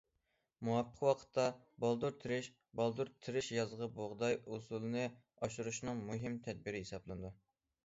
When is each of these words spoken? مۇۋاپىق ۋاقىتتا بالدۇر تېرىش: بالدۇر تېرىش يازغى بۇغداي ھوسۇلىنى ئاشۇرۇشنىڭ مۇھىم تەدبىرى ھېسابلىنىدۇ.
مۇۋاپىق 0.67 1.01
ۋاقىتتا 1.07 1.43
بالدۇر 1.85 2.15
تېرىش: 2.23 2.49
بالدۇر 2.81 3.13
تېرىش 3.27 3.51
يازغى 3.57 3.91
بۇغداي 4.01 4.41
ھوسۇلىنى 4.49 5.07
ئاشۇرۇشنىڭ 5.13 6.05
مۇھىم 6.11 6.43
تەدبىرى 6.49 6.85
ھېسابلىنىدۇ. 6.87 7.35